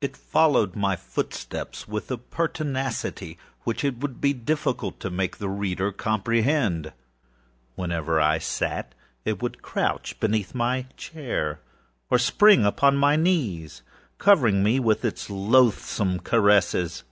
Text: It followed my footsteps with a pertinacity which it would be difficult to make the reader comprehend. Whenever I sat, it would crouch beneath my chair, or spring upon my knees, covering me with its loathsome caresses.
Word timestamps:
It 0.00 0.16
followed 0.16 0.74
my 0.74 0.96
footsteps 0.96 1.86
with 1.86 2.10
a 2.10 2.18
pertinacity 2.18 3.38
which 3.62 3.84
it 3.84 3.98
would 3.98 4.20
be 4.20 4.32
difficult 4.32 4.98
to 4.98 5.08
make 5.08 5.36
the 5.36 5.48
reader 5.48 5.92
comprehend. 5.92 6.92
Whenever 7.76 8.20
I 8.20 8.38
sat, 8.38 8.92
it 9.24 9.40
would 9.40 9.62
crouch 9.62 10.18
beneath 10.18 10.52
my 10.52 10.86
chair, 10.96 11.60
or 12.10 12.18
spring 12.18 12.64
upon 12.66 12.96
my 12.96 13.14
knees, 13.14 13.82
covering 14.18 14.64
me 14.64 14.80
with 14.80 15.04
its 15.04 15.30
loathsome 15.30 16.18
caresses. 16.18 17.04